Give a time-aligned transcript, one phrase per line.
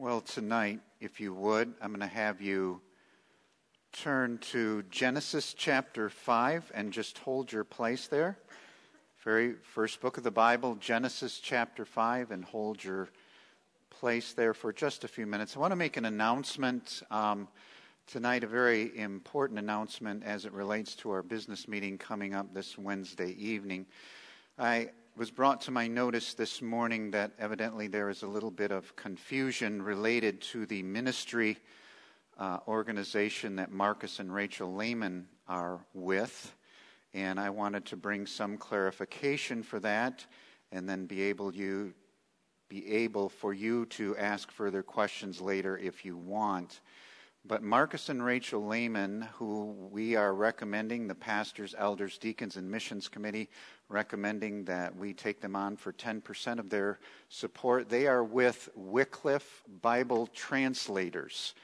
[0.00, 2.80] Well, tonight, if you would, I'm going to have you
[3.90, 8.38] turn to Genesis chapter 5 and just hold your place there.
[9.24, 13.08] Very first book of the Bible, Genesis chapter 5, and hold your
[13.90, 15.56] place there for just a few minutes.
[15.56, 17.48] I want to make an announcement um,
[18.06, 22.78] tonight, a very important announcement as it relates to our business meeting coming up this
[22.78, 23.84] Wednesday evening.
[24.60, 28.70] I was brought to my notice this morning that evidently there is a little bit
[28.70, 31.58] of confusion related to the ministry
[32.38, 36.54] uh, organization that Marcus and Rachel Lehman are with.
[37.14, 40.24] And I wanted to bring some clarification for that
[40.70, 41.94] and then be able you
[42.68, 46.80] be able for you to ask further questions later if you want.
[47.44, 53.08] But Marcus and Rachel Lehman, who we are recommending, the pastors, elders, deacons, and missions
[53.08, 53.48] committee,
[53.88, 56.98] recommending that we take them on for 10% of their
[57.30, 57.88] support.
[57.88, 61.54] They are with Wycliffe Bible Translators.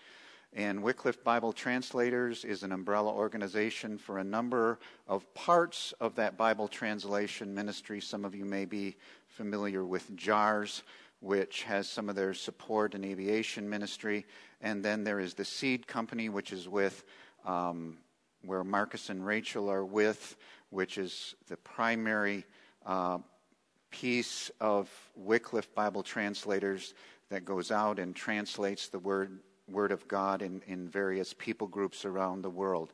[0.56, 6.36] And Wycliffe Bible Translators is an umbrella organization for a number of parts of that
[6.36, 8.00] Bible translation ministry.
[8.00, 8.96] Some of you may be
[9.26, 10.82] familiar with JAARS,
[11.20, 14.26] which has some of their support in aviation ministry.
[14.60, 17.04] And then there is the Seed Company, which is with
[17.44, 17.98] um,
[18.44, 20.36] where Marcus and Rachel are with,
[20.70, 22.44] which is the primary
[22.84, 23.18] uh,
[23.90, 26.94] piece of Wycliffe Bible translators
[27.30, 32.04] that goes out and translates the word, word of God in, in various people groups
[32.04, 32.92] around the world.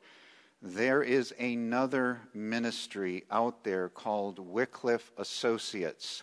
[0.62, 6.22] There is another ministry out there called Wycliffe Associates.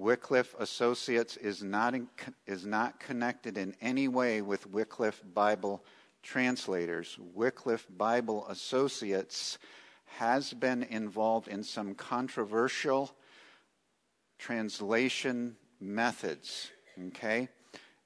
[0.00, 2.08] Wycliffe Associates is not, in,
[2.46, 5.84] is not connected in any way with Wycliffe Bible
[6.22, 7.18] translators.
[7.34, 9.58] Wycliffe Bible Associates
[10.16, 13.14] has been involved in some controversial
[14.38, 16.70] translation methods,
[17.08, 17.50] okay?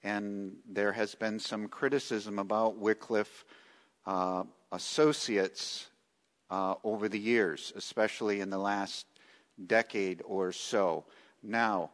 [0.02, 3.44] And there has been some criticism about Wycliffe
[4.04, 5.86] uh, associates
[6.50, 9.06] uh, over the years, especially in the last
[9.68, 11.04] decade or so.
[11.44, 11.90] Now,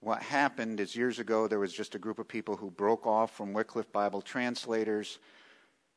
[0.00, 3.36] what happened is years ago there was just a group of people who broke off
[3.36, 5.18] from Wycliffe Bible translators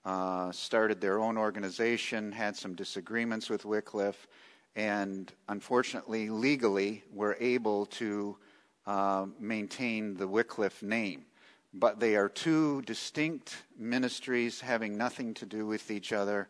[0.03, 4.27] uh, started their own organization, had some disagreements with Wycliffe,
[4.75, 8.37] and unfortunately, legally, were able to
[8.85, 11.25] uh, maintain the Wycliffe name.
[11.73, 16.47] But they are two distinct ministries having nothing to do with each other.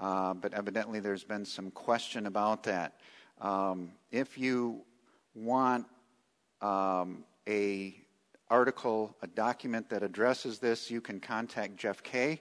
[0.00, 2.94] Uh, but evidently, there's been some question about that.
[3.40, 4.82] Um, if you
[5.38, 5.86] want
[6.60, 7.94] um, a
[8.50, 12.40] article, a document that addresses this, you can contact Jeff Kay.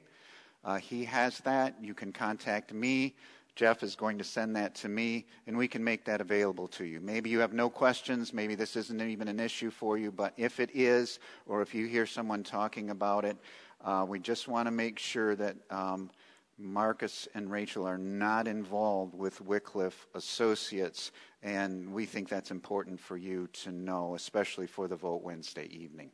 [0.63, 1.75] Uh, he has that.
[1.81, 3.15] You can contact me.
[3.55, 6.85] Jeff is going to send that to me, and we can make that available to
[6.85, 6.99] you.
[7.01, 8.31] Maybe you have no questions.
[8.31, 11.87] Maybe this isn't even an issue for you, but if it is, or if you
[11.87, 13.35] hear someone talking about it,
[13.83, 16.11] uh, we just want to make sure that um,
[16.57, 21.11] Marcus and Rachel are not involved with Wycliffe Associates,
[21.43, 26.09] and we think that's important for you to know, especially for the vote Wednesday evening.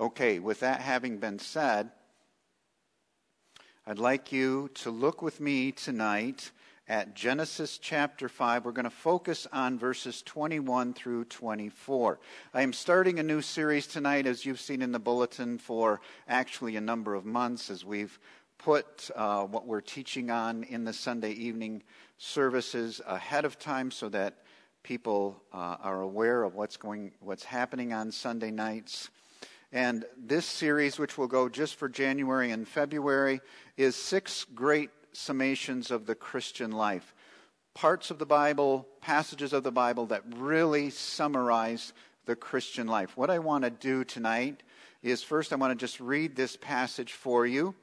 [0.00, 1.90] Okay, with that having been said,
[3.86, 6.50] I'd like you to look with me tonight
[6.88, 8.64] at Genesis chapter 5.
[8.64, 12.18] We're going to focus on verses 21 through 24.
[12.52, 16.76] I am starting a new series tonight, as you've seen in the bulletin, for actually
[16.76, 18.18] a number of months as we've
[18.64, 21.82] put uh, what we're teaching on in the Sunday evening
[22.18, 24.38] services ahead of time so that
[24.84, 29.10] people uh, are aware of what's going, what's happening on Sunday nights.
[29.72, 33.40] And this series, which will go just for January and February,
[33.76, 37.14] is six great summations of the Christian life.
[37.74, 41.92] Parts of the Bible, passages of the Bible that really summarize
[42.26, 43.16] the Christian life.
[43.16, 44.62] What I want to do tonight
[45.02, 47.74] is first I want to just read this passage for you.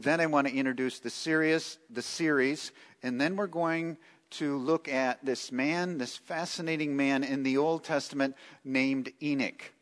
[0.00, 2.70] Then I want to introduce the series, the series,
[3.02, 3.98] and then we're going
[4.30, 9.72] to look at this man, this fascinating man in the Old Testament named Enoch.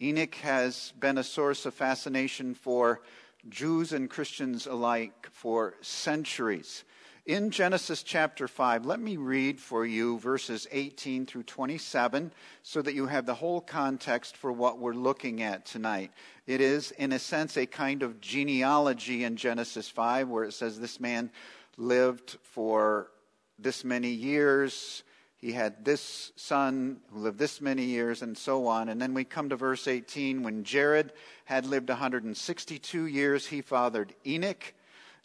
[0.00, 3.00] Enoch has been a source of fascination for
[3.48, 6.84] Jews and Christians alike for centuries.
[7.26, 12.30] In Genesis chapter 5, let me read for you verses 18 through 27
[12.62, 16.10] so that you have the whole context for what we're looking at tonight.
[16.46, 20.78] It is, in a sense, a kind of genealogy in Genesis 5 where it says
[20.78, 21.30] this man
[21.78, 23.10] lived for
[23.58, 25.02] this many years
[25.44, 28.88] he had this son who lived this many years, and so on.
[28.88, 30.42] And then we come to verse 18.
[30.42, 31.12] When Jared
[31.44, 34.72] had lived 162 years, he fathered Enoch.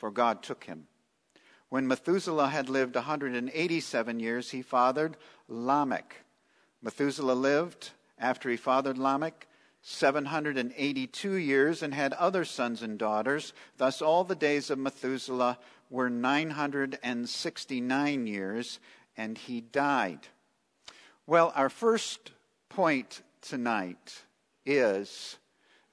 [0.00, 0.88] for God took him.
[1.68, 5.16] When Methuselah had lived 187 years, he fathered
[5.46, 6.24] Lamech.
[6.82, 9.46] Methuselah lived, after he fathered Lamech,
[9.82, 13.52] 782 years and had other sons and daughters.
[13.76, 15.58] Thus, all the days of Methuselah
[15.90, 18.80] were 969 years,
[19.16, 20.26] and he died.
[21.26, 22.32] Well, our first
[22.68, 24.24] point tonight
[24.66, 25.36] is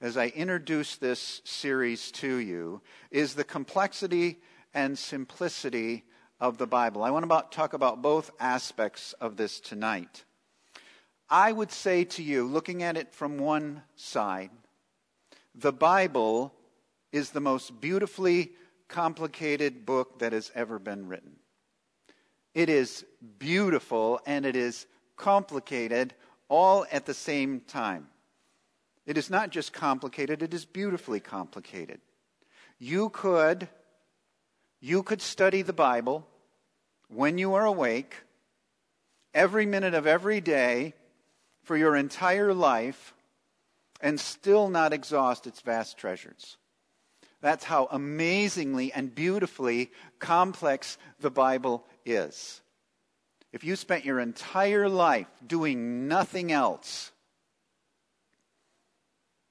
[0.00, 2.80] as I introduce this series to you
[3.10, 4.38] is the complexity
[4.72, 6.04] and simplicity
[6.40, 7.02] of the Bible.
[7.02, 10.24] I want to talk about both aspects of this tonight.
[11.28, 14.50] I would say to you, looking at it from one side,
[15.54, 16.54] the Bible
[17.10, 18.52] is the most beautifully
[18.86, 21.36] complicated book that has ever been written.
[22.54, 23.04] It is
[23.38, 24.86] beautiful and it is
[25.16, 26.14] complicated
[26.48, 28.08] all at the same time.
[29.08, 32.02] It is not just complicated, it is beautifully complicated.
[32.78, 33.68] You could
[34.80, 36.26] you could study the Bible
[37.08, 38.14] when you are awake
[39.32, 40.92] every minute of every day
[41.62, 43.14] for your entire life
[44.02, 46.58] and still not exhaust its vast treasures.
[47.40, 52.60] That's how amazingly and beautifully complex the Bible is.
[53.54, 57.10] If you spent your entire life doing nothing else,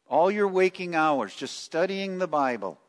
[0.09, 2.79] all your waking hours just studying the Bible,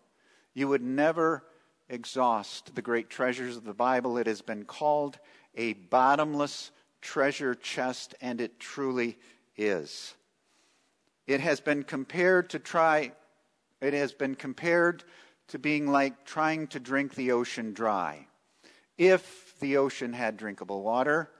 [0.54, 1.44] you would never
[1.88, 4.18] exhaust the great treasures of the Bible.
[4.18, 5.18] It has been called
[5.54, 6.70] a bottomless
[7.00, 9.18] treasure chest, and it truly
[9.56, 10.14] is.
[11.26, 13.12] It has been compared to try,
[13.80, 15.04] it has been compared
[15.48, 18.26] to being like trying to drink the ocean dry.
[18.96, 21.30] If the ocean had drinkable water,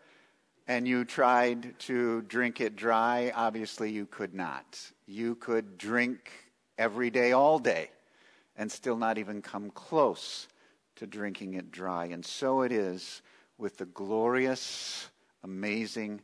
[0.67, 4.93] and you tried to drink it dry, obviously you could not.
[5.11, 6.31] You could drink
[6.77, 7.91] every day, all day,
[8.57, 10.49] and still not even come close
[10.97, 12.05] to drinking it dry.
[12.07, 13.23] And so it is
[13.57, 15.09] with the glorious,
[15.43, 16.21] amazing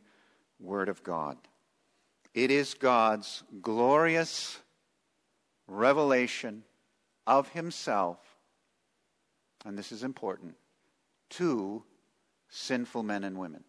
[0.59, 1.35] Word of God.
[2.35, 4.59] It is God's glorious
[5.67, 6.63] revelation
[7.25, 8.19] of Himself,
[9.65, 10.53] and this is important,
[11.31, 11.83] to
[12.49, 13.63] sinful men and women.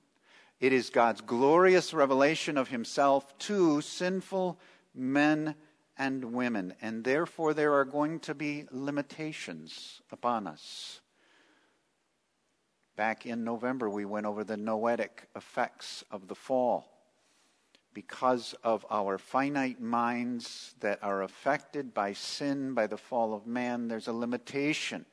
[0.61, 4.59] It is God's glorious revelation of himself to sinful
[4.97, 5.55] men
[5.97, 11.01] and women, and therefore there are going to be limitations upon us.
[12.97, 16.93] Back in November, we went over the noetic effects of the fall.
[17.93, 23.89] Because of our finite minds that are affected by sin, by the fall of man,
[23.89, 25.07] there's a limitation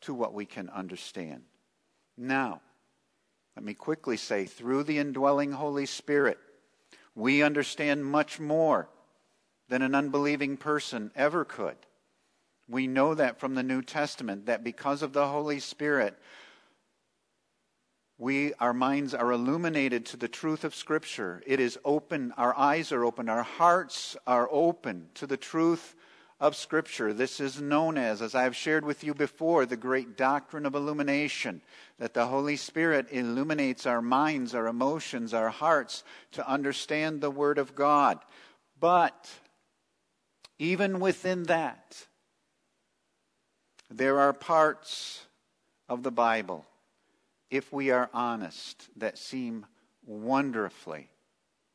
[0.00, 1.42] to what we can understand.
[2.16, 2.60] Now,
[3.56, 6.38] let me quickly say, through the indwelling Holy Spirit,
[7.14, 8.88] we understand much more
[9.68, 11.76] than an unbelieving person ever could.
[12.68, 16.16] We know that from the New Testament, that because of the Holy Spirit,
[18.18, 21.42] we, our minds are illuminated to the truth of Scripture.
[21.46, 25.96] It is open, our eyes are open, our hearts are open to the truth
[26.42, 27.12] of Scripture.
[27.12, 30.74] This is known as, as I have shared with you before, the great doctrine of
[30.74, 31.62] illumination,
[32.00, 37.58] that the Holy Spirit illuminates our minds, our emotions, our hearts to understand the Word
[37.58, 38.18] of God.
[38.80, 39.30] But
[40.58, 42.08] even within that,
[43.88, 45.24] there are parts
[45.88, 46.66] of the Bible,
[47.52, 49.64] if we are honest, that seem
[50.04, 51.08] wonderfully,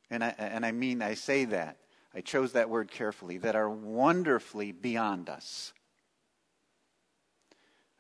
[0.10, 1.78] and I, and I mean, I say that,
[2.18, 5.72] I chose that word carefully, that are wonderfully beyond us.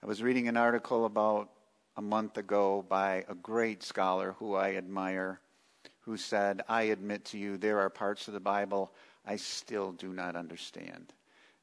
[0.02, 1.52] I was reading an article about
[1.98, 5.40] a month ago by a great scholar who I admire,
[6.00, 8.92] who said, I admit to you, there are parts of the Bible
[9.24, 11.14] I still do not understand.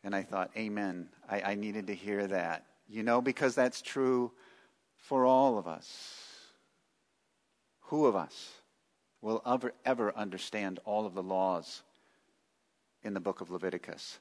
[0.05, 1.09] And I thought, Amen.
[1.29, 2.67] I, I needed to hear that.
[2.89, 4.31] You know, because that's true
[4.97, 6.23] for all of us.
[7.87, 8.53] Who of us
[9.21, 11.83] will ever, ever understand all of the laws
[13.05, 14.19] in the book of Leviticus.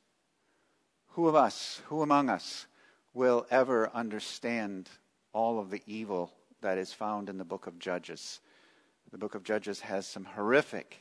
[1.09, 2.67] Who of us, who among us,
[3.13, 4.89] will ever understand
[5.31, 8.41] all of the evil that is found in the book of Judges?
[9.11, 10.97] The book of Judges has some horrific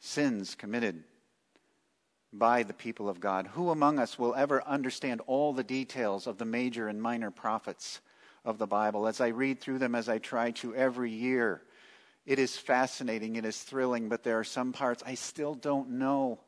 [0.00, 1.04] sins committed
[2.32, 3.46] by the people of God.
[3.54, 8.00] Who among us will ever understand all the details of the major and minor prophets
[8.44, 9.06] of the Bible?
[9.06, 11.62] As I read through them, as I try to every year,
[12.26, 16.40] It is fascinating, it is thrilling, but there are some parts I still don't know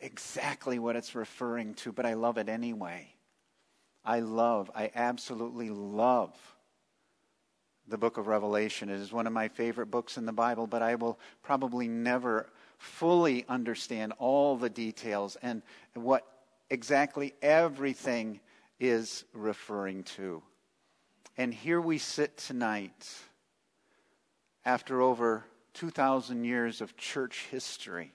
[0.00, 3.12] exactly what it's referring to, but I love it anyway.
[4.04, 6.34] I love, I absolutely love
[7.88, 8.88] the book of Revelation.
[8.88, 12.48] It is one of my favorite books in the Bible, but I will probably never
[12.78, 15.62] fully understand all the details and
[15.94, 16.26] what
[16.70, 18.40] exactly everything
[18.78, 20.42] is referring to.
[21.36, 23.08] And here we sit tonight
[24.68, 28.12] after over 2,000 years of church history,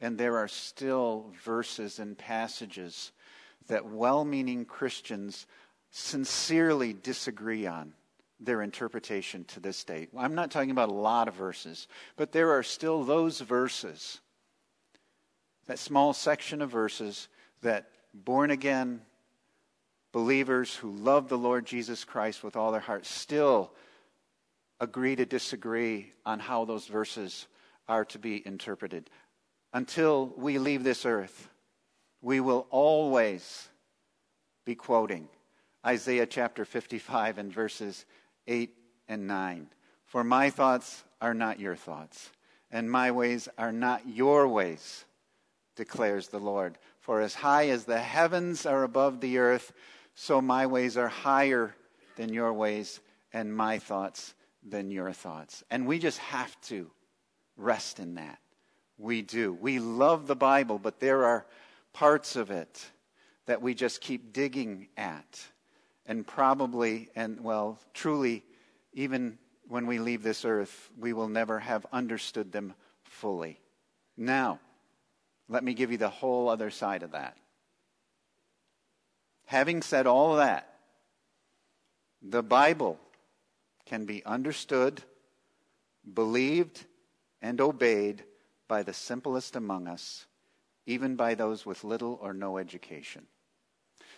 [0.00, 3.12] and there are still verses and passages
[3.68, 5.46] that well meaning Christians
[5.92, 7.92] sincerely disagree on
[8.40, 10.08] their interpretation to this day.
[10.18, 14.18] I'm not talking about a lot of verses, but there are still those verses,
[15.66, 17.28] that small section of verses
[17.62, 19.00] that born again
[20.10, 23.70] believers who love the Lord Jesus Christ with all their heart still
[24.80, 27.46] agree to disagree on how those verses
[27.88, 29.10] are to be interpreted.
[29.72, 31.48] Until we leave this earth,
[32.22, 33.68] we will always
[34.64, 35.28] be quoting
[35.86, 38.04] Isaiah chapter 55 and verses
[38.46, 38.74] 8
[39.08, 39.68] and 9.
[40.04, 42.30] For my thoughts are not your thoughts,
[42.70, 45.04] and my ways are not your ways,
[45.76, 46.78] declares the Lord.
[47.00, 49.72] For as high as the heavens are above the earth,
[50.14, 51.74] so my ways are higher
[52.16, 53.00] than your ways,
[53.32, 54.34] and my thoughts
[54.66, 55.62] than your thoughts.
[55.70, 56.90] And we just have to
[57.56, 58.38] rest in that.
[58.96, 59.52] We do.
[59.52, 61.46] We love the Bible, but there are
[61.92, 62.84] parts of it
[63.46, 65.40] that we just keep digging at
[66.06, 68.42] and probably, and well, truly,
[68.94, 69.38] even
[69.68, 72.74] when we leave this earth, we will never have understood them
[73.04, 73.60] fully.
[74.16, 74.58] Now,
[75.48, 77.36] let me give you the whole other side of that.
[79.44, 80.74] Having said all that,
[82.22, 82.98] the Bible
[83.88, 85.02] can be understood,
[86.14, 86.84] believed,
[87.40, 88.22] and obeyed
[88.68, 90.26] by the simplest among us,
[90.84, 93.26] even by those with little or no education.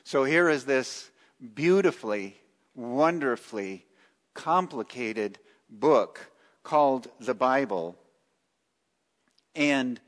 [0.03, 1.11] So here is this
[1.55, 2.37] beautifully,
[2.75, 3.87] wonderfully
[4.35, 6.33] complicated book
[6.65, 7.97] called the Bible.
[9.55, 10.01] And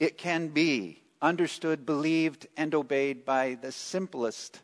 [0.00, 4.62] it can be understood, believed, and obeyed by the simplest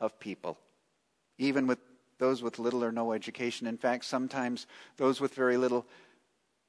[0.00, 0.56] of people,
[1.36, 1.78] even with
[2.18, 3.66] those with little or no education.
[3.66, 5.86] In fact, sometimes those with very little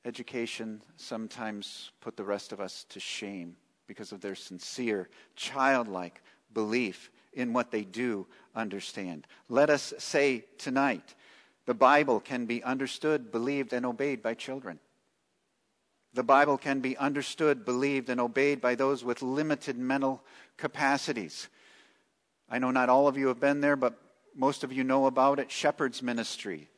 [0.06, 3.56] education sometimes put the rest of us to shame
[3.88, 6.22] because of their sincere, childlike
[6.54, 9.28] belief in what they do understand.
[9.50, 11.16] Let us say tonight
[11.66, 14.80] the Bible can be understood, believed, and obeyed by children.
[16.14, 20.24] The Bible can be understood, believed, and obeyed by those with limited mental
[20.56, 21.50] capacities.
[22.50, 24.00] I know not all of you have been there, but
[24.38, 26.70] most of you know about it Shepherd's Ministry,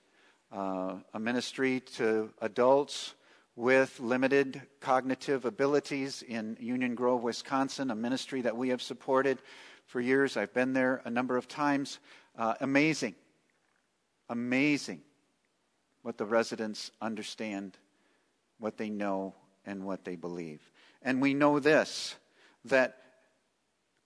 [0.49, 3.13] uh, a ministry to adults
[3.57, 9.39] with limited cognitive abilities in Union Grove, Wisconsin, a ministry that we have supported
[9.85, 10.37] for years.
[10.37, 11.99] I've been there a number of times.
[12.37, 13.15] Uh, amazing.
[14.29, 15.01] Amazing
[16.01, 17.77] what the residents understand,
[18.57, 19.35] what they know,
[19.65, 20.61] and what they believe.
[21.01, 22.15] And we know this
[22.65, 22.95] that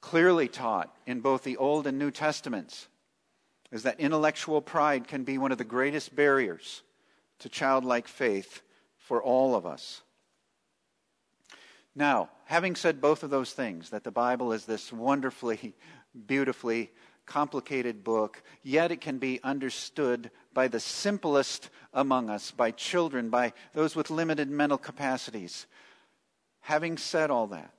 [0.01, 2.87] clearly taught in both the Old and New Testaments
[3.73, 6.83] is that intellectual pride can be one of the greatest barriers
[7.39, 8.61] to childlike faith
[8.99, 10.03] for all of us.
[11.95, 15.73] Now, having said both of those things, that the Bible is this wonderfully,
[16.27, 16.91] beautifully
[17.25, 23.53] complicated book, yet it can be understood by the simplest among us, by children, by
[23.73, 25.65] those with limited mental capacities.
[26.61, 27.72] Having said all that,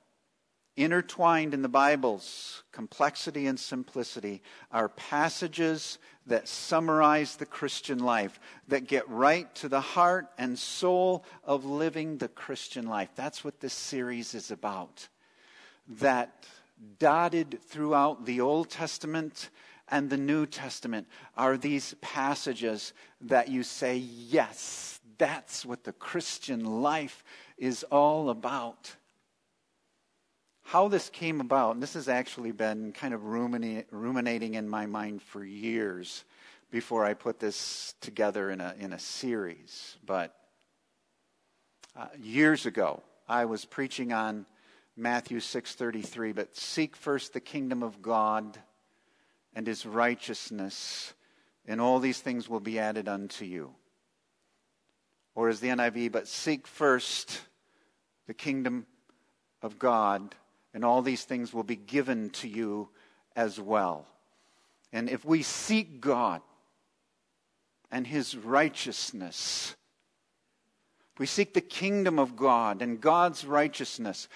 [0.77, 4.41] intertwined in the Bible's complexity and simplicity
[4.71, 11.23] are passages that summarize the Christian life, that get right to the heart and soul
[11.43, 13.09] of living the Christian life.
[13.15, 15.07] That's what this series is about.
[15.87, 16.45] That
[16.99, 19.49] dotted throughout the Old Testament
[19.87, 26.81] and the New Testament are these passages that you say, yes, that's what the Christian
[26.81, 27.23] life
[27.57, 28.95] is all about
[30.65, 35.21] how this came about, and this has actually been kind of ruminating in my mind
[35.21, 36.25] for years
[36.71, 39.95] before I put this together in a, in a series.
[40.03, 40.33] But
[41.95, 44.47] uh, years ago, I was preaching on
[44.97, 48.57] Matthew 6:33, but seek first the kingdom of God
[49.53, 51.13] and his righteousness,
[51.67, 53.75] and all these things will be added unto you.
[55.35, 57.39] Or as the NIV, but seek first
[58.25, 58.87] the kingdom
[59.61, 60.33] of God
[60.75, 62.89] and all these things will be given to you
[63.33, 64.05] as well.
[64.91, 66.41] And if we seek God
[67.89, 69.73] and His righteousness,
[71.17, 74.27] we seek the kingdom of God and God's righteousness,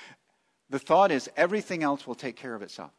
[0.69, 2.91] the thought is everything else will take care of itself.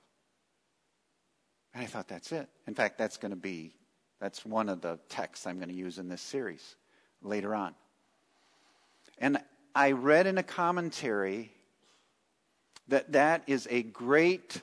[1.72, 2.46] And I thought that's it.
[2.66, 3.72] In fact, that's going to be
[4.20, 6.76] that's one of the texts I'm going to use in this series
[7.22, 7.74] later on.
[9.16, 9.38] And
[9.74, 11.52] I read in a commentary
[12.90, 14.62] that that is a great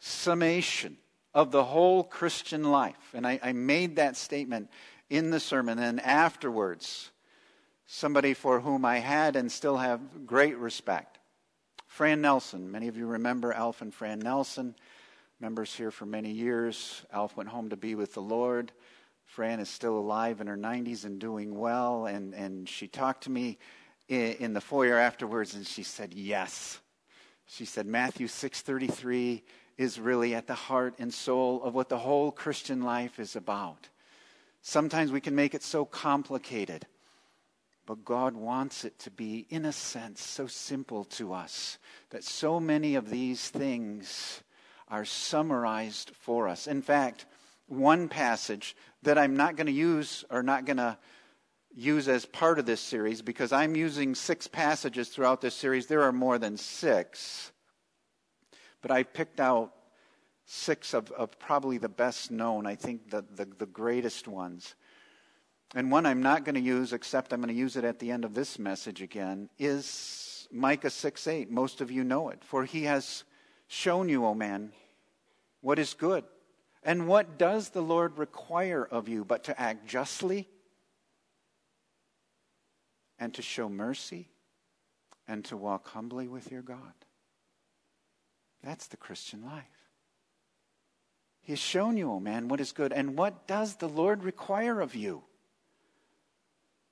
[0.00, 0.96] summation
[1.34, 3.12] of the whole Christian life.
[3.14, 4.70] And I, I made that statement
[5.10, 5.78] in the sermon.
[5.78, 7.10] And afterwards,
[7.86, 11.18] somebody for whom I had and still have great respect,
[11.86, 12.70] Fran Nelson.
[12.70, 14.74] Many of you remember Alf and Fran Nelson,
[15.40, 17.04] members here for many years.
[17.12, 18.72] Alf went home to be with the Lord.
[19.26, 22.06] Fran is still alive in her 90s and doing well.
[22.06, 23.58] And, and she talked to me
[24.08, 26.80] in, in the foyer afterwards, and she said, Yes.
[27.46, 29.42] She said, Matthew 6:33
[29.76, 33.88] is really at the heart and soul of what the whole Christian life is about.
[34.62, 36.86] Sometimes we can make it so complicated,
[37.86, 41.78] but God wants it to be, in a sense, so simple to us
[42.10, 44.42] that so many of these things
[44.88, 46.66] are summarized for us.
[46.66, 47.26] In fact,
[47.66, 50.96] one passage that I'm not going to use or not going to
[51.74, 55.86] use as part of this series because I'm using six passages throughout this series.
[55.86, 57.50] There are more than six.
[58.80, 59.72] But I picked out
[60.46, 64.74] six of, of probably the best known, I think the, the, the greatest ones.
[65.74, 68.10] And one I'm not going to use, except I'm going to use it at the
[68.10, 71.50] end of this message again, is Micah 6 8.
[71.50, 72.44] Most of you know it.
[72.44, 73.24] For he has
[73.66, 74.72] shown you, O man,
[75.60, 76.24] what is good.
[76.84, 80.48] And what does the Lord require of you but to act justly
[83.24, 84.28] and to show mercy
[85.26, 86.92] and to walk humbly with your God?
[88.62, 89.64] That's the Christian life.
[91.40, 92.92] He has shown you, O oh man, what is good.
[92.92, 95.22] And what does the Lord require of you?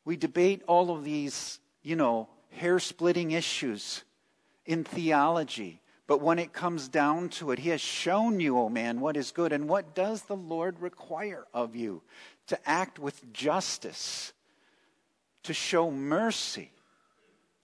[0.07, 4.03] We debate all of these, you know, hair splitting issues
[4.65, 5.81] in theology.
[6.07, 9.19] But when it comes down to it, He has shown you, O oh man, what
[9.19, 9.53] is good.
[9.53, 12.03] And what does the Lord require of you?
[12.47, 14.33] To act with justice,
[15.45, 16.71] to show mercy,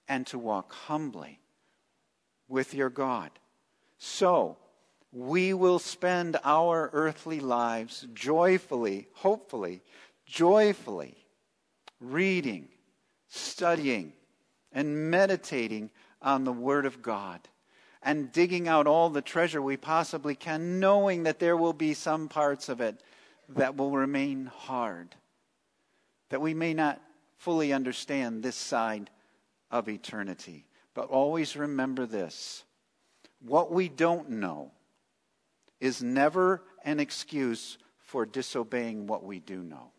[0.09, 1.39] and to walk humbly
[2.49, 3.31] with your God.
[3.99, 4.57] So,
[5.13, 9.83] we will spend our earthly lives joyfully, hopefully,
[10.27, 11.17] joyfully
[12.01, 12.69] reading,
[13.29, 14.13] studying,
[14.73, 15.91] and meditating
[16.23, 17.41] on the Word of God
[18.03, 22.29] and digging out all the treasure we possibly can, knowing that there will be some
[22.29, 23.03] parts of it
[23.49, 25.17] that will remain hard,
[26.29, 27.01] that we may not
[27.39, 29.11] fully understand this side
[29.71, 30.67] of eternity.
[30.95, 32.65] But always remember this
[33.41, 34.73] what we don't know
[35.81, 39.93] is never an excuse for disobeying what we do know.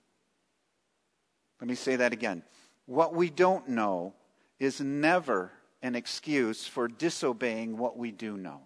[1.62, 2.44] Let me say that again.
[2.86, 4.14] What we don't know
[4.60, 8.62] is never an excuse for disobeying what we do know.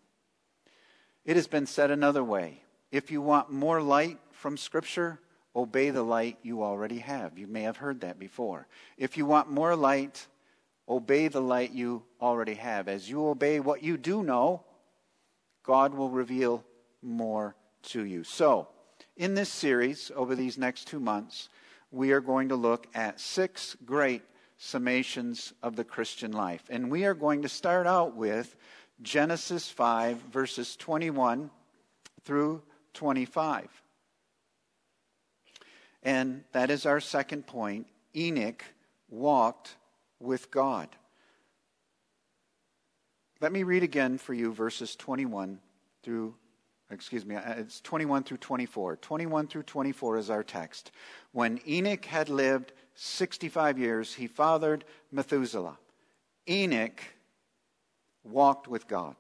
[1.25, 5.19] It has been said another way if you want more light from Scripture,
[5.55, 7.37] obey the light you already have.
[7.37, 8.67] You may have heard that before.
[8.97, 10.27] If you want more light,
[10.87, 12.87] obey the light you already have.
[12.87, 14.63] As you obey what you do know,
[15.63, 16.63] God will reveal
[17.01, 18.23] more to you.
[18.23, 18.67] So,
[19.15, 21.49] in this series, over these next two months,
[21.91, 24.23] we are going to look at six great
[24.59, 26.63] summations of the Christian life.
[26.69, 28.55] And we are going to start out with
[29.01, 31.51] Genesis 5, verses 21
[32.23, 32.63] through
[32.93, 33.82] 25.
[36.03, 37.87] And that is our second point.
[38.15, 38.63] Enoch
[39.09, 39.75] walked
[40.19, 40.89] with God.
[43.41, 45.59] Let me read again for you verses 21
[46.03, 46.35] through
[46.93, 48.97] excuse me, uh, it's 21 through 24.
[48.97, 50.91] 21 through 24 is our text.
[51.31, 55.77] When Enoch had lived 65 years, he fathered Methuselah.
[56.47, 57.01] Enoch
[58.23, 59.15] walked with God.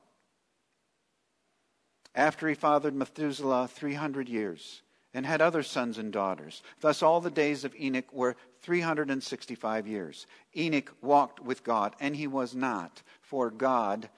[2.15, 6.63] After he fathered Methuselah 300 years and had other sons and daughters.
[6.81, 10.25] Thus, all the days of Enoch were 365 years.
[10.55, 14.09] Enoch walked with God, and he was not, for God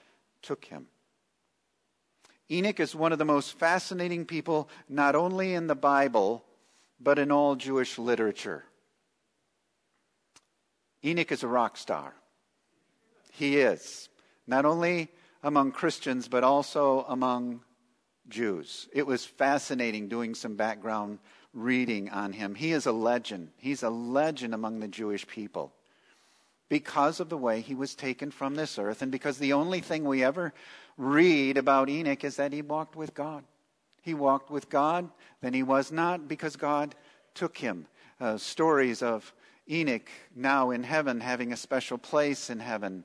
[0.41, 0.87] took him.
[2.49, 6.45] Enoch is one of the most fascinating people, not only in the Bible,
[6.99, 8.63] but in all Jewish literature.
[11.03, 12.13] Enoch is a rock star.
[13.31, 14.09] He is,
[14.47, 15.09] not only
[15.43, 17.61] among Christians, but also among
[18.29, 18.87] Jews.
[18.93, 21.19] It was fascinating doing some background
[21.53, 22.55] reading on him.
[22.55, 23.49] He is a legend.
[23.57, 25.73] He's a legend among the Jewish people
[26.69, 30.03] because of the way he was taken from this earth and because the only thing
[30.03, 30.53] we ever
[30.97, 33.43] read about Enoch is that he walked with God.
[34.01, 35.09] He walked with God,
[35.41, 36.95] then he was not because God
[37.33, 37.87] took him.
[38.19, 39.33] Uh, stories of
[39.69, 43.03] Enoch now in heaven having a special place in heaven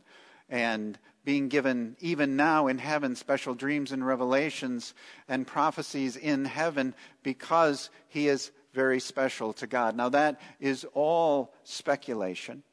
[0.48, 0.98] and
[1.30, 4.94] being given even now in heaven special dreams and revelations
[5.28, 9.94] and prophecies in heaven because he is very special to God.
[9.94, 12.64] Now, that is all speculation,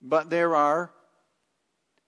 [0.00, 0.92] but there are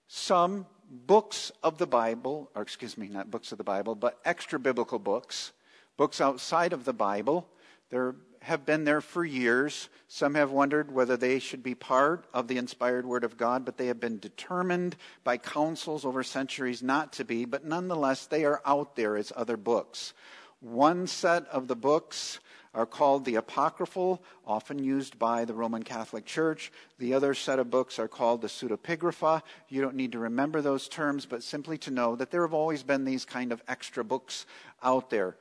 [0.07, 4.57] some books of the Bible, or excuse me, not books of the Bible, but extra
[4.57, 5.51] biblical books,
[5.97, 7.45] books outside of the Bible.
[7.89, 9.89] There have been there for years.
[10.07, 13.77] Some have wondered whether they should be part of the inspired Word of God, but
[13.77, 17.45] they have been determined by councils over centuries not to be.
[17.45, 20.13] But nonetheless, they are out there as other books.
[20.59, 22.39] One set of the books
[22.73, 26.71] are called the Apocryphal, often used by the Roman Catholic Church.
[26.99, 29.41] The other set of books are called the Pseudepigrapha.
[29.69, 32.81] You don't need to remember those terms, but simply to know that there have always
[32.81, 34.45] been these kind of extra books
[34.81, 35.35] out there.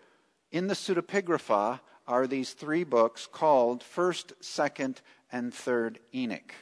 [0.50, 4.96] In the Pseudepigrapha are these three books called 1st, 2nd,
[5.30, 6.52] and 3rd Enoch.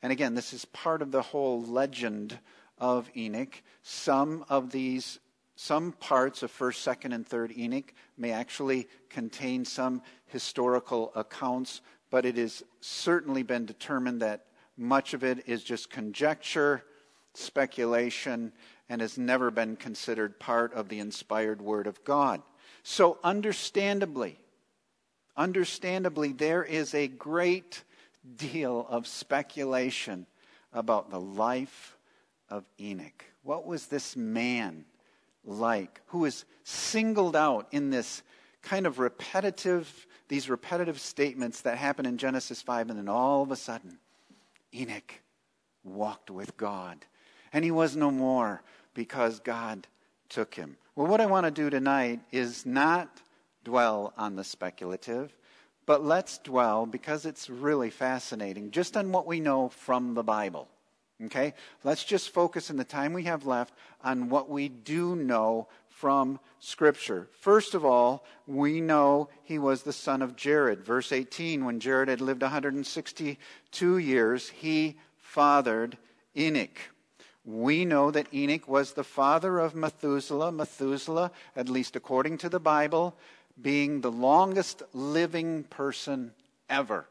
[0.00, 2.38] And again, this is part of the whole legend
[2.78, 3.60] of Enoch.
[3.82, 5.18] Some of these
[5.56, 12.26] some parts of 1st, 2nd, and 3rd Enoch may actually contain some historical accounts, but
[12.26, 14.44] it has certainly been determined that
[14.76, 16.84] much of it is just conjecture,
[17.32, 18.52] speculation,
[18.88, 22.42] and has never been considered part of the inspired Word of God.
[22.82, 24.38] So, understandably,
[25.36, 27.82] understandably, there is a great
[28.36, 30.26] deal of speculation
[30.72, 31.96] about the life
[32.48, 33.24] of Enoch.
[33.42, 34.84] What was this man
[35.44, 38.22] like who is singled out in this
[38.62, 43.50] kind of repetitive, these repetitive statements that happen in Genesis 5, and then all of
[43.52, 43.98] a sudden,
[44.74, 45.14] Enoch
[45.84, 47.04] walked with God.
[47.52, 49.86] And he was no more because God
[50.28, 50.76] took him.
[50.96, 53.08] Well, what I want to do tonight is not
[53.66, 55.36] dwell on the speculative,
[55.86, 60.68] but let's dwell, because it's really fascinating, just on what we know from the Bible.
[61.24, 61.52] Okay?
[61.82, 63.74] Let's just focus in the time we have left
[64.04, 67.28] on what we do know from Scripture.
[67.40, 70.84] First of all, we know he was the son of Jared.
[70.84, 75.98] Verse 18 when Jared had lived 162 years, he fathered
[76.36, 76.78] Enoch.
[77.44, 80.50] We know that Enoch was the father of Methuselah.
[80.52, 83.16] Methuselah, at least according to the Bible,
[83.60, 86.32] being the longest living person
[86.68, 87.06] ever.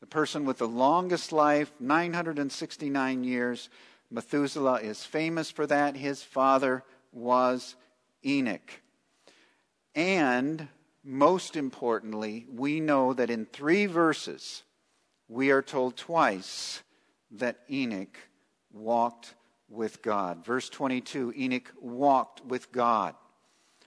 [0.00, 3.68] The person with the longest life, 969 years.
[4.10, 5.96] Methuselah is famous for that.
[5.96, 7.76] His father was
[8.24, 8.70] Enoch.
[9.94, 10.68] And
[11.02, 14.62] most importantly, we know that in three verses,
[15.28, 16.82] we are told twice
[17.30, 18.18] that Enoch
[18.72, 19.34] walked
[19.68, 20.44] with God.
[20.44, 23.14] Verse 22 Enoch walked with God.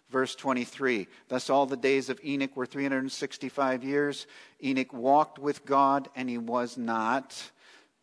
[0.09, 4.27] Verse 23 Thus all the days of Enoch were 365 years.
[4.63, 7.51] Enoch walked with God, and he was not.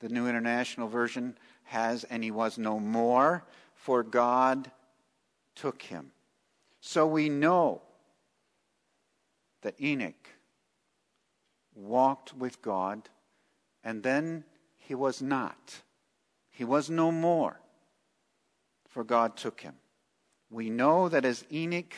[0.01, 4.71] The New International Version has, and he was no more, for God
[5.55, 6.13] took him.
[6.81, 7.83] So we know
[9.63, 10.29] that Enoch
[11.75, 13.09] walked with God,
[13.83, 14.45] and then
[14.77, 15.83] he was not.
[16.51, 17.59] He was no more,
[18.89, 19.75] for God took him
[20.57, 21.93] we know that as Enoch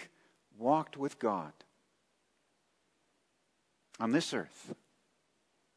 [0.59, 1.53] walked with God
[4.01, 4.75] on this earth,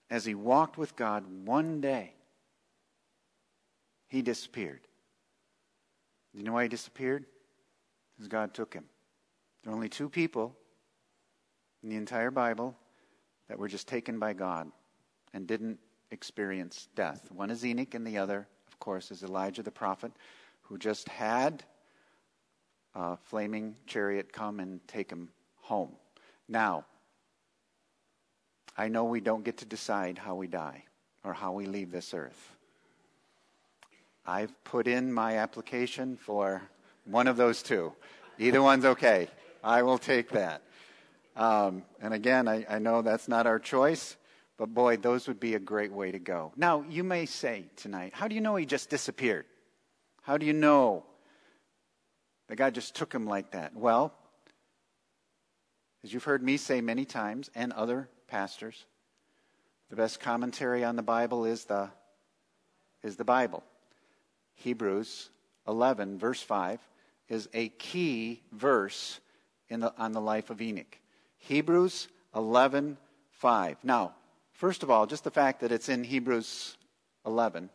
[0.09, 2.15] as he walked with God one day,
[4.07, 4.81] he disappeared.
[6.33, 7.25] You know why he disappeared?
[8.15, 8.85] Because God took him.
[9.63, 10.57] There are only two people
[11.83, 12.75] in the entire Bible
[13.47, 14.71] that were just taken by God
[15.35, 15.77] and didn't
[16.09, 17.31] experience death.
[17.31, 20.13] One is Enoch, and the other, of course, is Elijah the prophet,
[20.63, 21.63] who just had
[22.95, 25.29] uh, flaming chariot come and take him
[25.61, 25.91] home.
[26.47, 26.85] Now,
[28.77, 30.83] I know we don't get to decide how we die
[31.23, 32.55] or how we leave this earth.
[34.25, 36.61] I've put in my application for
[37.05, 37.93] one of those two.
[38.37, 39.27] Either one's okay.
[39.63, 40.61] I will take that.
[41.35, 44.15] Um, and again, I, I know that's not our choice,
[44.57, 46.51] but boy, those would be a great way to go.
[46.55, 49.45] Now, you may say tonight, how do you know he just disappeared?
[50.21, 51.05] How do you know
[52.51, 53.73] that God just took him like that?
[53.77, 54.13] Well,
[56.03, 58.85] as you've heard me say many times, and other pastors,
[59.89, 61.89] the best commentary on the Bible is the,
[63.03, 63.63] is the Bible.
[64.55, 65.29] Hebrews
[65.65, 66.81] 11, verse 5,
[67.29, 69.21] is a key verse
[69.69, 70.97] in the, on the life of Enoch.
[71.37, 72.97] Hebrews 11,
[73.29, 73.77] 5.
[73.81, 74.13] Now,
[74.51, 76.75] first of all, just the fact that it's in Hebrews
[77.25, 77.69] 11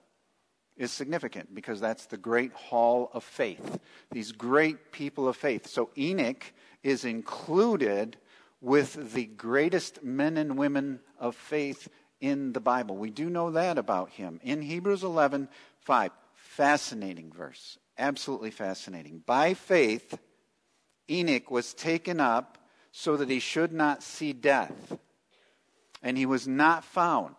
[0.77, 3.79] is significant because that's the great hall of faith.
[4.11, 5.67] These great people of faith.
[5.67, 8.17] So Enoch is included
[8.61, 11.89] with the greatest men and women of faith
[12.21, 12.97] in the Bible.
[12.97, 14.41] We do know that about him.
[14.43, 15.49] In Hebrews 11
[15.81, 17.79] 5, fascinating verse.
[17.99, 19.23] Absolutely fascinating.
[19.25, 20.19] By faith,
[21.09, 22.59] Enoch was taken up
[22.91, 24.99] so that he should not see death.
[26.03, 27.37] And he was not found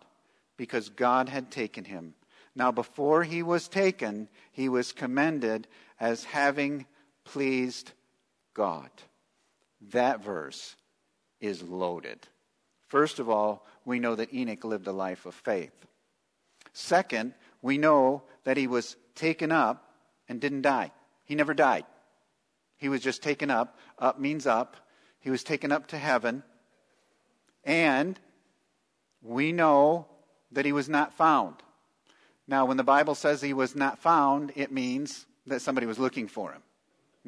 [0.56, 2.14] because God had taken him.
[2.58, 5.68] Now, before he was taken, he was commended
[6.00, 6.86] as having
[7.22, 7.92] pleased
[8.52, 8.90] God.
[9.92, 10.74] That verse
[11.40, 12.18] is loaded.
[12.88, 15.86] First of all, we know that Enoch lived a life of faith.
[16.72, 19.94] Second, we know that he was taken up
[20.28, 20.90] and didn't die.
[21.26, 21.84] He never died.
[22.76, 23.78] He was just taken up.
[24.00, 24.76] Up means up.
[25.20, 26.42] He was taken up to heaven.
[27.62, 28.18] And
[29.22, 30.08] we know
[30.50, 31.62] that he was not found.
[32.48, 36.26] Now, when the Bible says he was not found, it means that somebody was looking
[36.26, 36.62] for him.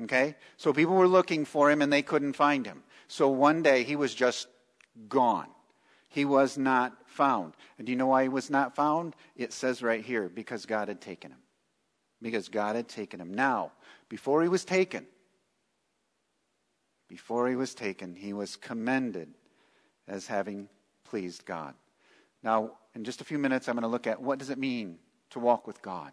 [0.04, 0.34] Okay?
[0.56, 2.82] So people were looking for him and they couldn't find him.
[3.06, 4.48] So one day he was just
[5.08, 5.48] gone.
[6.08, 7.52] He was not found.
[7.76, 9.14] And do you know why he was not found?
[9.36, 11.38] It says right here because God had taken him.
[12.22, 13.32] Because God had taken him.
[13.32, 13.72] Now,
[14.08, 15.06] before he was taken,
[17.08, 19.28] before he was taken, he was commended
[20.08, 20.68] as having
[21.04, 21.74] pleased God.
[22.42, 24.98] Now, in just a few minutes, I'm going to look at what does it mean
[25.30, 26.12] to walk with God.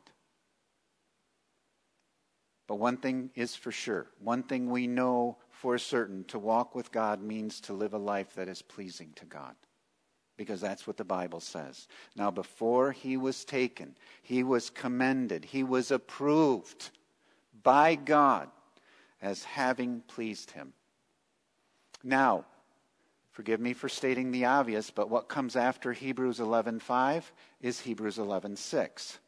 [2.68, 4.08] But one thing is for sure.
[4.20, 8.36] One thing we know for certain to walk with God means to live a life
[8.36, 9.56] that is pleasing to God.
[10.36, 11.88] Because that's what the Bible says.
[12.16, 16.92] Now, before he was taken, he was commended, he was approved
[17.64, 18.50] by God
[19.22, 20.74] as having pleased him.
[22.04, 22.46] Now,
[23.38, 29.20] forgive me for stating the obvious, but what comes after Hebrews 11:5 is Hebrews 11:6.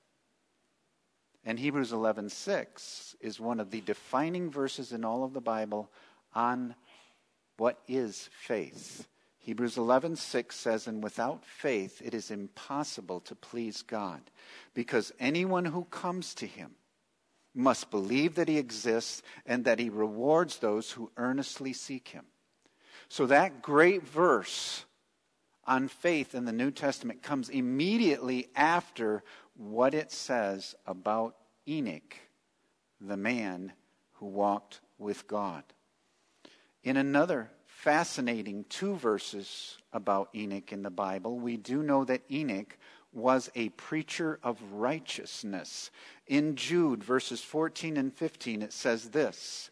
[1.45, 5.91] And Hebrews 11:6 is one of the defining verses in all of the Bible
[6.34, 6.74] on
[7.58, 9.08] what is faith.
[9.38, 14.32] Hebrews 11:6 says, "And without faith it is impossible to please God,
[14.74, 16.78] because anyone who comes to him
[17.54, 22.26] must believe that he exists and that he rewards those who earnestly seek him."
[23.10, 24.86] So that great verse
[25.65, 29.24] on faith in the New Testament comes immediately after
[29.56, 31.36] what it says about
[31.67, 32.15] Enoch,
[33.02, 33.74] the man
[34.13, 35.63] who walked with God.
[36.84, 42.78] In another fascinating two verses about Enoch in the Bible, we do know that Enoch
[43.12, 45.89] was a preacher of righteousness.
[46.28, 49.72] In Jude, verses 14 and 15, it says this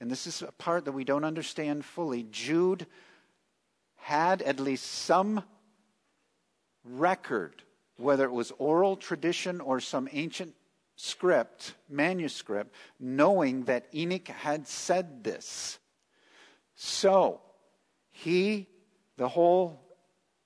[0.00, 2.86] and this is a part that we don't understand fully, Jude
[3.96, 5.42] had at least some
[6.84, 7.62] record
[7.96, 10.54] whether it was oral tradition or some ancient
[10.96, 15.78] script, manuscript, knowing that Enoch had said this.
[16.74, 17.40] So,
[18.10, 18.66] he,
[19.16, 19.80] the whole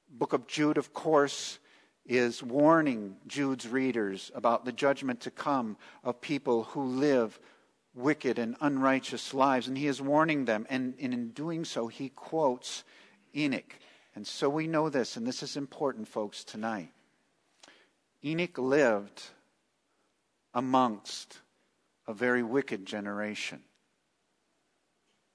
[0.09, 1.59] book of Jude, of course,
[2.07, 7.39] is warning Jude's readers about the judgment to come of people who live
[7.95, 9.69] wicked and unrighteous lives.
[9.69, 10.67] And he is warning them.
[10.71, 12.85] And, and in doing so, he quotes
[13.35, 13.79] Enoch.
[14.15, 16.93] And so we know this, and this is important, folks, tonight.
[18.25, 19.23] Enoch lived
[20.53, 21.39] amongst
[22.07, 23.61] a very wicked generation.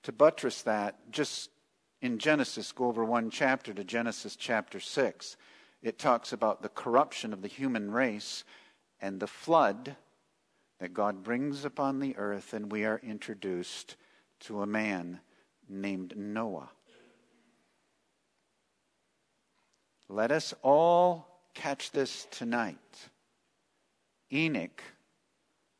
[0.04, 1.50] To buttress that, just
[2.02, 5.38] in Genesis, go over one chapter to Genesis chapter 6.
[5.82, 8.44] It talks about the corruption of the human race
[9.02, 9.96] and the flood
[10.86, 13.96] that God brings upon the earth, and we are introduced
[14.40, 15.20] to a man
[15.68, 16.70] named Noah.
[20.08, 23.10] Let us all catch this tonight.
[24.32, 24.84] Enoch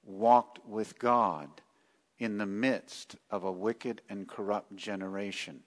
[0.04, 1.52] walked with God
[2.18, 5.60] in the midst of a wicked and corrupt generation.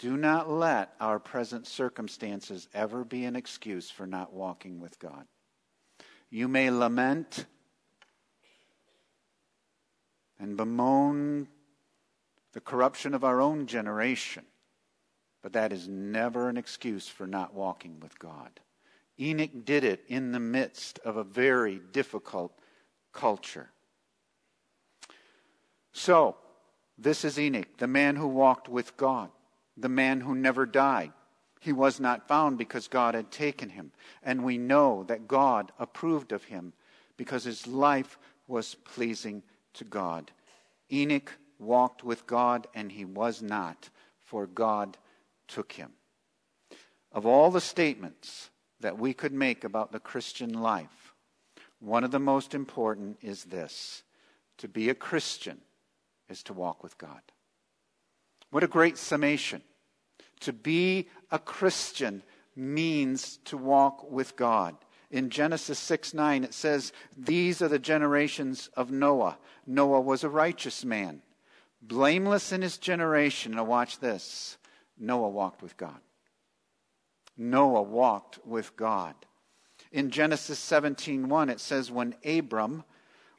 [0.00, 5.26] Do not let our present circumstances ever be an excuse for not walking with God.
[6.28, 7.46] You may lament
[10.44, 11.48] and bemoan
[12.52, 14.44] the corruption of our own generation.
[15.40, 18.60] But that is never an excuse for not walking with God.
[19.18, 22.52] Enoch did it in the midst of a very difficult
[23.14, 23.70] culture.
[25.92, 26.36] So,
[26.98, 29.30] this is Enoch, the man who walked with God,
[29.78, 31.12] the man who never died.
[31.58, 33.92] He was not found because God had taken him.
[34.22, 36.74] And we know that God approved of him
[37.16, 39.42] because his life was pleasing
[39.74, 40.30] to God.
[40.92, 44.96] Enoch walked with God, and he was not, for God
[45.48, 45.92] took him.
[47.12, 51.14] Of all the statements that we could make about the Christian life,
[51.80, 54.02] one of the most important is this
[54.58, 55.60] to be a Christian
[56.28, 57.20] is to walk with God.
[58.50, 59.62] What a great summation.
[60.40, 62.22] To be a Christian
[62.56, 64.76] means to walk with God.
[65.10, 69.38] In Genesis 6 9, it says, These are the generations of Noah.
[69.66, 71.22] Noah was a righteous man,
[71.82, 73.52] blameless in his generation.
[73.52, 74.56] Now, watch this
[74.98, 76.00] Noah walked with God.
[77.36, 79.14] Noah walked with God.
[79.90, 82.84] In Genesis 17:1 it says when Abram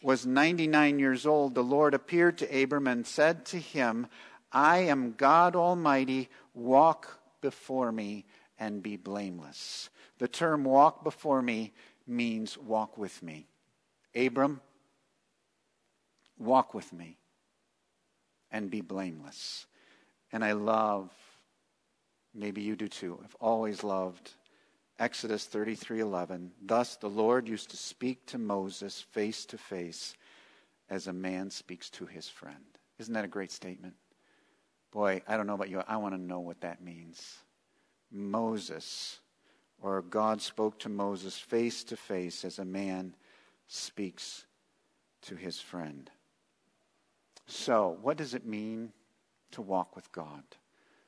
[0.01, 4.07] was 99 years old the Lord appeared to Abram and said to him
[4.51, 8.25] I am God Almighty walk before me
[8.59, 9.89] and be blameless.
[10.17, 11.73] The term walk before me
[12.07, 13.47] means walk with me.
[14.15, 14.61] Abram
[16.37, 17.17] walk with me
[18.51, 19.65] and be blameless.
[20.31, 21.11] And I love
[22.33, 23.19] maybe you do too.
[23.23, 24.31] I've always loved
[24.99, 26.51] Exodus 33:11.
[26.61, 30.15] Thus the Lord used to speak to Moses face to face
[30.89, 32.63] as a man speaks to his friend.
[32.99, 33.95] Isn't that a great statement?
[34.91, 35.81] Boy, I don't know about you.
[35.85, 37.37] I want to know what that means.
[38.11, 39.19] Moses
[39.81, 43.15] or God spoke to Moses face to face as a man
[43.67, 44.45] speaks
[45.23, 46.09] to his friend.
[47.47, 48.91] So, what does it mean
[49.51, 50.43] to walk with God?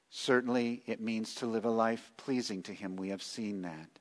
[0.10, 2.96] Certainly, it means to live a life pleasing to Him.
[2.96, 4.00] We have seen that.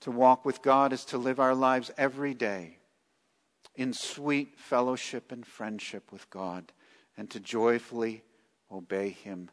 [0.00, 2.78] To walk with God is to live our lives every day
[3.74, 6.72] in sweet fellowship and friendship with God
[7.16, 8.22] and to joyfully
[8.70, 9.50] obey Him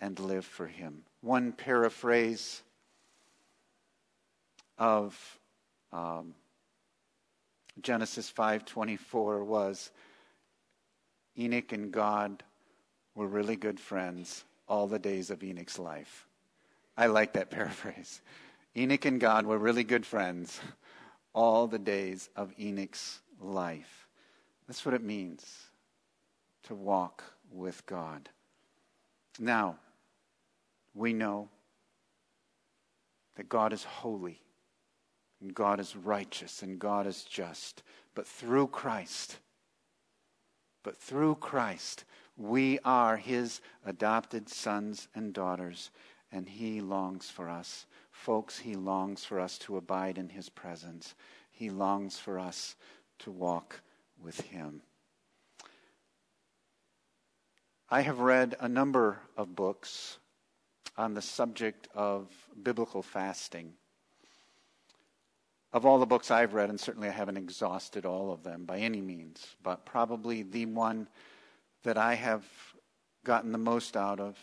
[0.00, 1.02] and live for Him.
[1.22, 2.62] One paraphrase
[4.78, 5.38] of
[5.92, 6.34] um,
[7.80, 9.90] Genesis 5:24 was
[11.38, 12.42] Enoch and God
[13.14, 16.26] were really good friends all the days of Enoch's life.
[16.96, 18.20] I like that paraphrase.
[18.76, 20.60] Enoch and God were really good friends
[21.34, 24.08] all the days of Enoch's life.
[24.66, 25.70] That's what it means
[26.64, 28.28] to walk with God.
[29.38, 29.78] Now,
[30.94, 31.48] we know
[33.36, 34.40] that God is holy,
[35.40, 37.82] and God is righteous, and God is just.
[38.14, 39.38] But through Christ,
[40.82, 42.04] but through Christ,
[42.36, 45.90] we are his adopted sons and daughters,
[46.32, 47.86] and he longs for us.
[48.10, 51.14] Folks, he longs for us to abide in his presence.
[51.50, 52.76] He longs for us
[53.20, 53.80] to walk
[54.22, 54.82] with him.
[57.88, 60.18] I have read a number of books
[60.96, 62.28] on the subject of
[62.62, 63.72] biblical fasting.
[65.72, 68.78] Of all the books I've read, and certainly I haven't exhausted all of them by
[68.78, 71.08] any means, but probably the one
[71.84, 72.44] that I have
[73.24, 74.36] gotten the most out of,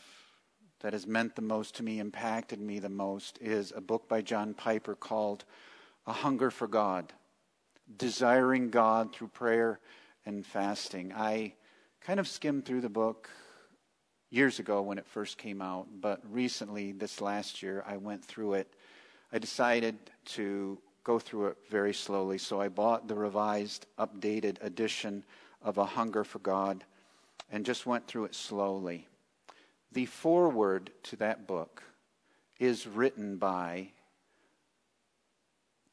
[0.79, 4.21] that has meant the most to me, impacted me the most, is a book by
[4.21, 5.43] John Piper called
[6.05, 7.13] A Hunger for God
[7.97, 9.79] Desiring God Through Prayer
[10.25, 11.13] and Fasting.
[11.13, 11.53] I
[12.01, 13.29] kind of skimmed through the book
[14.29, 18.53] years ago when it first came out, but recently, this last year, I went through
[18.53, 18.73] it.
[19.31, 25.23] I decided to go through it very slowly, so I bought the revised, updated edition
[25.61, 26.83] of A Hunger for God
[27.51, 29.07] and just went through it slowly.
[29.93, 31.81] The foreword to that book
[32.59, 33.91] is written by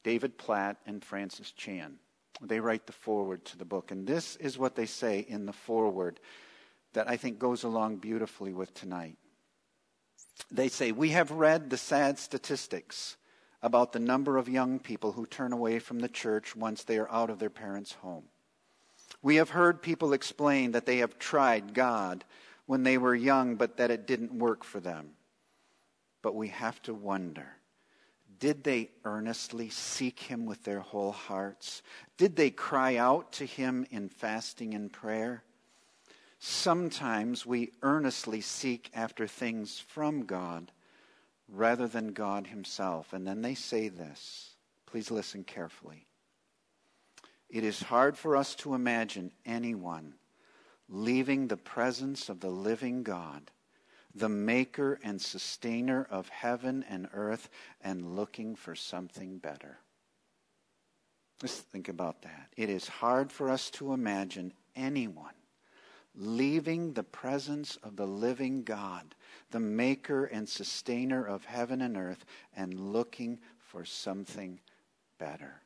[0.03, 1.95] David Platt and Francis Chan.
[2.41, 3.91] They write the foreword to the book.
[3.91, 6.19] And this is what they say in the foreword
[6.95, 9.17] that I think goes along beautifully with tonight.
[10.51, 13.15] They say, We have read the sad statistics
[13.61, 17.11] about the number of young people who turn away from the church once they are
[17.11, 18.25] out of their parents' home.
[19.21, 22.25] We have heard people explain that they have tried God
[22.65, 25.11] when they were young, but that it didn't work for them.
[26.21, 27.47] But we have to wonder
[28.37, 31.81] did they earnestly seek Him with their whole hearts?
[32.17, 35.43] Did they cry out to Him in fasting and prayer?
[36.47, 40.71] Sometimes we earnestly seek after things from God
[41.49, 43.13] rather than God Himself.
[43.13, 44.51] And then they say this.
[44.85, 46.05] Please listen carefully.
[47.49, 50.13] It is hard for us to imagine anyone
[50.87, 53.49] leaving the presence of the living God,
[54.13, 57.49] the maker and sustainer of heaven and earth,
[57.81, 59.79] and looking for something better.
[61.41, 62.53] Let's think about that.
[62.55, 65.33] It is hard for us to imagine anyone
[66.17, 69.15] leaving the presence of the living God,
[69.51, 74.59] the maker and sustainer of heaven and earth, and looking for something
[75.17, 75.61] better.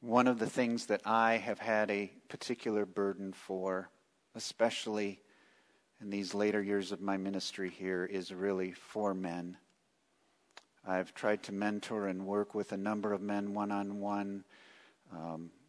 [0.00, 3.90] One of the things that I have had a particular burden for,
[4.34, 5.20] especially
[6.00, 9.58] in these later years of my ministry here, is really for men.
[10.86, 14.44] I've tried to mentor and work with a number of men one on one.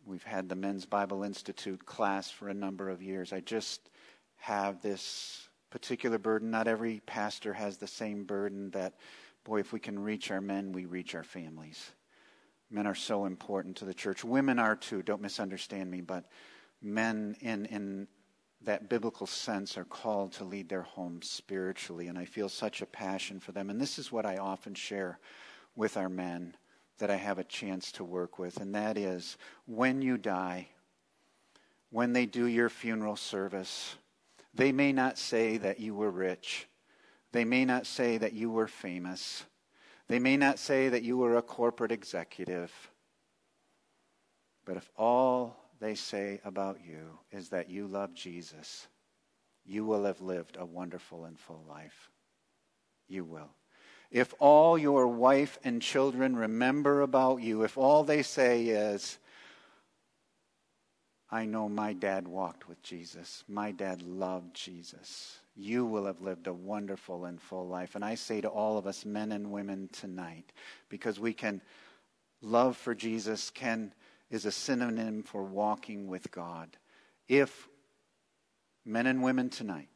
[0.06, 3.32] We've had the Men's Bible Institute class for a number of years.
[3.32, 3.90] I just
[4.38, 6.50] have this particular burden.
[6.50, 8.96] Not every pastor has the same burden that,
[9.44, 11.92] boy, if we can reach our men, we reach our families.
[12.70, 14.24] Men are so important to the church.
[14.24, 16.26] Women are too, don't misunderstand me, but
[16.82, 18.08] men in, in
[18.64, 22.86] that biblical sense are called to lead their homes spiritually, and I feel such a
[22.88, 23.70] passion for them.
[23.70, 25.20] And this is what I often share
[25.76, 26.56] with our men
[27.02, 30.70] that I have a chance to work with, and that is when you die,
[31.90, 33.96] when they do your funeral service,
[34.54, 36.68] they may not say that you were rich.
[37.32, 39.44] They may not say that you were famous.
[40.08, 42.72] They may not say that you were a corporate executive,
[44.64, 48.88] but if all they say about you is that you love Jesus,
[49.66, 52.12] you will have lived a wonderful and full life.
[53.08, 53.50] You will.
[54.12, 59.18] If all your wife and children remember about you, if all they say is,
[61.30, 66.48] I know my dad walked with Jesus, my dad loved Jesus, you will have lived
[66.48, 67.96] a wonderful and full life.
[67.96, 70.52] And I say to all of us, men and women, tonight,
[70.90, 71.62] because we can,
[72.42, 73.94] love for Jesus can,
[74.30, 76.76] is a synonym for walking with God.
[77.30, 77.70] If
[78.86, 79.88] men and women tonight,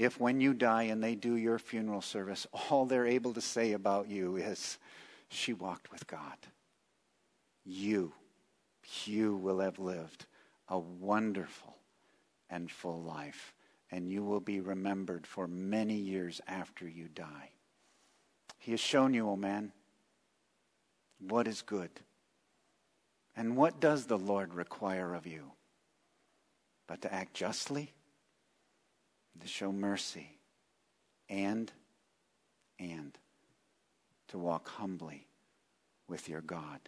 [0.00, 3.72] if when you die and they do your funeral service, all they're able to say
[3.72, 4.78] about you is,
[5.28, 6.38] she walked with God,
[7.66, 8.14] you,
[9.04, 10.24] you will have lived
[10.68, 11.76] a wonderful
[12.48, 13.52] and full life
[13.90, 17.50] and you will be remembered for many years after you die.
[18.58, 19.70] He has shown you, O oh man,
[21.18, 21.90] what is good.
[23.36, 25.52] And what does the Lord require of you?
[26.86, 27.92] But to act justly,
[29.40, 30.38] to show mercy,
[31.28, 31.70] and,
[32.78, 33.16] and
[34.28, 35.26] to walk humbly
[36.08, 36.80] with your God.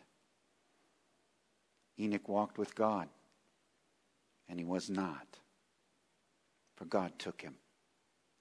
[1.99, 3.09] Enoch walked with God,
[4.49, 5.39] and he was not
[6.83, 7.55] for God took him.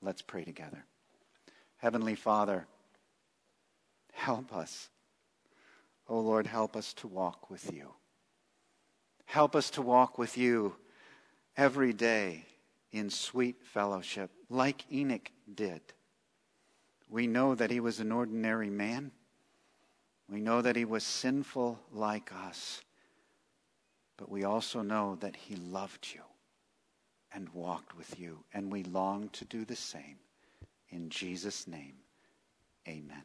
[0.01, 0.83] Let's pray together.
[1.77, 2.65] Heavenly Father,
[4.13, 4.89] help us.
[6.09, 7.93] Oh Lord, help us to walk with you.
[9.25, 10.75] Help us to walk with you
[11.55, 12.45] every day
[12.91, 15.81] in sweet fellowship, like Enoch did.
[17.09, 19.11] We know that he was an ordinary man.
[20.29, 22.81] We know that he was sinful like us.
[24.17, 26.21] But we also know that he loved you
[27.33, 28.43] and walked with you.
[28.53, 30.17] And we long to do the same.
[30.89, 31.95] In Jesus' name,
[32.87, 33.23] amen.